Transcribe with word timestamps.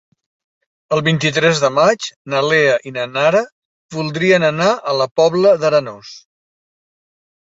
El 0.95 1.01
vint-i-tres 1.07 1.59
de 1.63 1.67
maig 1.73 2.07
na 2.33 2.39
Lea 2.45 2.79
i 2.91 2.93
na 2.95 3.03
Nara 3.17 3.41
voldrien 3.97 4.47
anar 4.47 4.71
a 4.93 4.95
la 5.03 5.07
Pobla 5.21 5.53
d'Arenós. 5.65 6.15